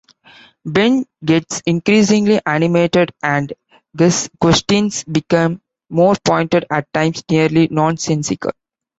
[0.65, 3.53] Ben gets increasingly animated, and
[3.95, 8.49] Gus's questions become more pointed, at times nearly nonsensical.